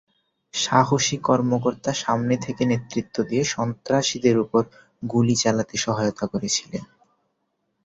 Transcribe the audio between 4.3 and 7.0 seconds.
উপর গুলি চালাতে সহায়তা করেছিলেন।